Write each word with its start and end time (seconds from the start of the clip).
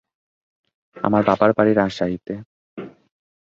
আমার 0.97 1.21
বাবার 1.27 1.51
বাড়ি 1.57 1.71
রাজশাহীতে। 1.73 2.33